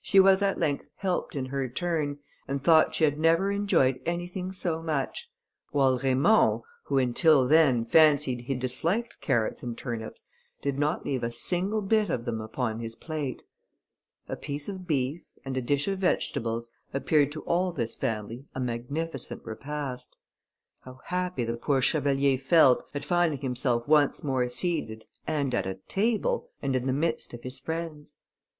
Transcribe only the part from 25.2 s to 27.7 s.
and at table, and in the midst of his